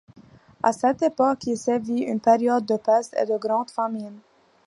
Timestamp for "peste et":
2.75-3.25